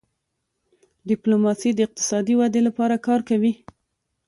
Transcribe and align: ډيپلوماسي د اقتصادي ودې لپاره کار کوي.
ډيپلوماسي 1.09 1.69
د 1.73 1.79
اقتصادي 1.87 2.33
ودې 2.37 2.61
لپاره 2.67 2.95
کار 3.07 3.21
کوي. 3.29 3.53